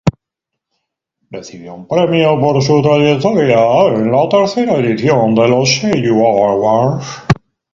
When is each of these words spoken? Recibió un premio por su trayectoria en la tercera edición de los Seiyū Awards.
Recibió 1.29 1.75
un 1.75 1.87
premio 1.87 2.39
por 2.39 2.59
su 2.63 2.81
trayectoria 2.81 3.59
en 3.93 4.11
la 4.11 4.27
tercera 4.27 4.73
edición 4.77 5.35
de 5.35 5.47
los 5.47 5.69
Seiyū 5.77 6.25
Awards. 6.25 7.25